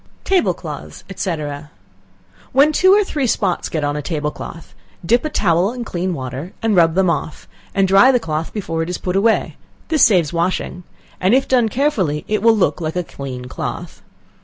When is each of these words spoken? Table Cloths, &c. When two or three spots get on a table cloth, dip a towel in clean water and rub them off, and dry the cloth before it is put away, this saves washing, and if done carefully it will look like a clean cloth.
Table 0.23 0.55
Cloths, 0.55 1.03
&c. 1.15 1.35
When 2.53 2.71
two 2.71 2.91
or 2.91 3.03
three 3.03 3.27
spots 3.27 3.69
get 3.69 3.83
on 3.83 3.95
a 3.95 4.01
table 4.01 4.31
cloth, 4.31 4.73
dip 5.05 5.23
a 5.23 5.29
towel 5.29 5.71
in 5.73 5.85
clean 5.85 6.15
water 6.15 6.53
and 6.63 6.75
rub 6.75 6.95
them 6.95 7.07
off, 7.07 7.47
and 7.75 7.87
dry 7.87 8.11
the 8.11 8.19
cloth 8.19 8.51
before 8.51 8.81
it 8.81 8.89
is 8.89 8.97
put 8.97 9.15
away, 9.15 9.57
this 9.89 10.03
saves 10.03 10.33
washing, 10.33 10.81
and 11.19 11.35
if 11.35 11.47
done 11.47 11.69
carefully 11.69 12.25
it 12.27 12.41
will 12.41 12.57
look 12.57 12.81
like 12.81 12.95
a 12.95 13.03
clean 13.03 13.45
cloth. 13.45 14.01